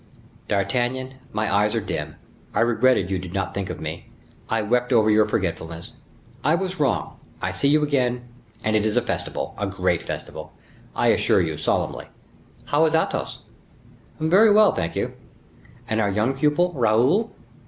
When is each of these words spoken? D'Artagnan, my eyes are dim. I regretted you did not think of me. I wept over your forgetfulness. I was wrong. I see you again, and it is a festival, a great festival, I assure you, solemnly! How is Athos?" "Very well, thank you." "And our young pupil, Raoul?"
D'Artagnan, 0.47 1.13
my 1.31 1.53
eyes 1.55 1.75
are 1.75 1.79
dim. 1.79 2.15
I 2.55 2.61
regretted 2.61 3.11
you 3.11 3.19
did 3.19 3.35
not 3.35 3.53
think 3.53 3.69
of 3.69 3.79
me. 3.79 4.09
I 4.49 4.63
wept 4.63 4.91
over 4.91 5.11
your 5.11 5.27
forgetfulness. 5.27 5.91
I 6.43 6.55
was 6.55 6.79
wrong. 6.79 7.19
I 7.39 7.51
see 7.51 7.67
you 7.67 7.83
again, 7.83 8.27
and 8.63 8.75
it 8.75 8.83
is 8.83 8.97
a 8.97 9.01
festival, 9.03 9.53
a 9.59 9.67
great 9.67 10.01
festival, 10.01 10.53
I 10.95 11.09
assure 11.09 11.39
you, 11.41 11.55
solemnly! 11.55 12.07
How 12.65 12.83
is 12.85 12.95
Athos?" 12.95 13.43
"Very 14.19 14.49
well, 14.51 14.73
thank 14.73 14.95
you." 14.95 15.13
"And 15.87 16.01
our 16.01 16.09
young 16.09 16.33
pupil, 16.33 16.73
Raoul?" 16.73 17.35